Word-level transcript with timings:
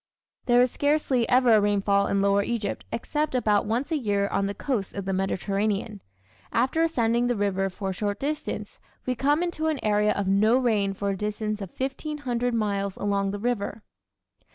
There 0.47 0.59
is 0.61 0.71
scarcely 0.71 1.29
ever 1.29 1.51
a 1.53 1.61
rainfall 1.61 2.07
in 2.07 2.23
lower 2.23 2.41
Egypt 2.41 2.85
except 2.91 3.35
about 3.35 3.67
once 3.67 3.91
a 3.91 3.97
year 3.99 4.27
on 4.29 4.47
the 4.47 4.55
coast 4.55 4.95
of 4.95 5.05
the 5.05 5.13
Mediterranean. 5.13 6.01
After 6.51 6.81
ascending 6.81 7.27
the 7.27 7.35
river 7.35 7.69
for 7.69 7.91
a 7.91 7.93
short 7.93 8.19
distance 8.19 8.79
we 9.05 9.13
come 9.13 9.43
into 9.43 9.67
an 9.67 9.79
area 9.83 10.11
of 10.13 10.27
no 10.27 10.57
rain 10.57 10.95
for 10.95 11.11
a 11.11 11.15
distance 11.15 11.61
of 11.61 11.69
1500 11.79 12.51
miles 12.51 12.97
along 12.97 13.29
the 13.29 13.37
river. 13.37 13.83